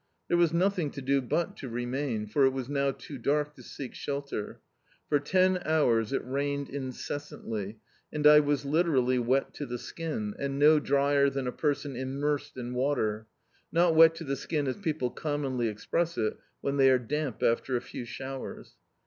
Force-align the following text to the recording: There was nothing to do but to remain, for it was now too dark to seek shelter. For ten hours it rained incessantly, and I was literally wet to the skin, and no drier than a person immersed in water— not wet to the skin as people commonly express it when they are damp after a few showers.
There 0.29 0.37
was 0.37 0.51
nothing 0.51 0.89
to 0.93 1.01
do 1.03 1.21
but 1.21 1.55
to 1.57 1.69
remain, 1.69 2.25
for 2.25 2.43
it 2.45 2.49
was 2.49 2.67
now 2.67 2.89
too 2.89 3.19
dark 3.19 3.53
to 3.53 3.61
seek 3.61 3.93
shelter. 3.93 4.59
For 5.07 5.19
ten 5.19 5.59
hours 5.63 6.11
it 6.11 6.25
rained 6.25 6.69
incessantly, 6.69 7.77
and 8.11 8.25
I 8.25 8.39
was 8.39 8.65
literally 8.65 9.19
wet 9.19 9.53
to 9.53 9.67
the 9.67 9.77
skin, 9.77 10.33
and 10.39 10.57
no 10.57 10.79
drier 10.79 11.29
than 11.29 11.45
a 11.45 11.51
person 11.51 11.95
immersed 11.95 12.57
in 12.57 12.73
water— 12.73 13.27
not 13.71 13.93
wet 13.95 14.15
to 14.15 14.23
the 14.23 14.35
skin 14.35 14.65
as 14.67 14.77
people 14.77 15.11
commonly 15.11 15.67
express 15.67 16.17
it 16.17 16.35
when 16.61 16.77
they 16.77 16.89
are 16.89 16.97
damp 16.97 17.43
after 17.43 17.77
a 17.77 17.81
few 17.81 18.05
showers. 18.05 18.73